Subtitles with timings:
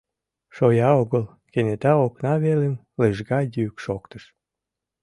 [0.55, 4.23] —Шоя огыл!— кенета окна велым лыжга йӱк шоктыш.